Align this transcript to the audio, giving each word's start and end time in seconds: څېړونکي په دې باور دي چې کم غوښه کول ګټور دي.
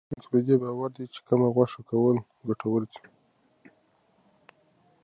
څېړونکي 0.07 0.27
په 0.31 0.37
دې 0.47 0.55
باور 0.61 0.89
دي 0.95 1.05
چې 1.13 1.19
کم 1.27 1.41
غوښه 1.55 1.81
کول 1.89 2.15
ګټور 2.47 2.81
دي. 2.91 3.01